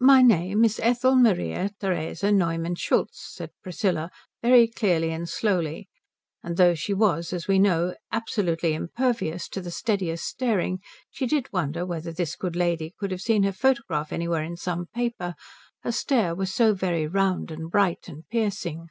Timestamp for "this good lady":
12.12-12.94